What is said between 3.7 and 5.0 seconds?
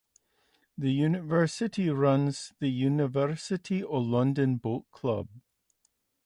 of London Boat